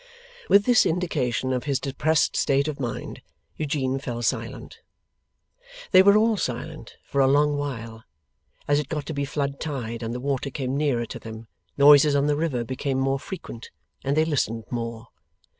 [0.49, 3.21] With this indication of his depressed state of mind,
[3.55, 4.79] Eugene fell silent.
[5.91, 8.03] They were all silent for a long while.
[8.67, 11.45] As it got to be flood tide, and the water came nearer to them,
[11.77, 13.69] noises on the river became more frequent,
[14.03, 15.09] and they listened more.